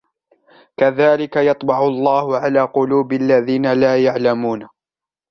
كَذَلِكَ 0.77 1.35
يَطْبَعُ 1.35 1.83
اللَّهُ 1.87 2.37
عَلَى 2.37 2.61
قُلُوبِ 2.61 3.13
الَّذِينَ 3.13 3.73
لَا 3.73 4.03
يَعْلَمُونَ 4.03 4.67